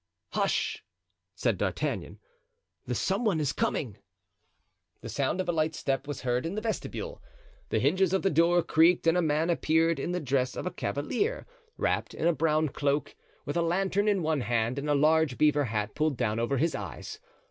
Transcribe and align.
"Hush!" 0.29 0.83
said 1.35 1.59
D'Artagnan; 1.59 2.17
"the 2.87 2.95
some 2.95 3.23
one 3.23 3.39
is 3.39 3.53
coming." 3.53 3.97
The 5.01 5.09
sound 5.09 5.39
of 5.39 5.47
a 5.47 5.51
light 5.51 5.75
step 5.75 6.07
was 6.07 6.21
heard 6.21 6.43
in 6.43 6.55
the 6.55 6.61
vestibule. 6.61 7.21
The 7.69 7.77
hinges 7.77 8.11
of 8.11 8.23
the 8.23 8.31
door 8.31 8.63
creaked 8.63 9.05
and 9.05 9.15
a 9.15 9.21
man 9.21 9.51
appeared 9.51 9.99
in 9.99 10.11
the 10.11 10.19
dress 10.19 10.55
of 10.55 10.65
a 10.65 10.71
cavalier, 10.71 11.45
wrapped 11.77 12.15
in 12.15 12.25
a 12.25 12.33
brown 12.33 12.69
cloak, 12.69 13.15
with 13.45 13.55
a 13.55 13.61
lantern 13.61 14.07
in 14.07 14.23
one 14.23 14.41
hand 14.41 14.79
and 14.79 14.89
a 14.89 14.95
large 14.95 15.37
beaver 15.37 15.65
hat 15.65 15.93
pulled 15.93 16.17
down 16.17 16.39
over 16.39 16.57
his 16.57 16.73
eyes. 16.73 17.19